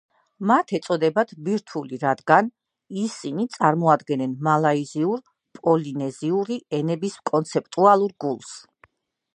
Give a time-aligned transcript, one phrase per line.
[0.51, 2.47] მათ ეწოდებათ ბირთვული რადგან
[3.01, 8.57] ისისნი წარმოადგენენ მალაიურ-პოლინეზიური ენების კონცეპტუალურ გულს.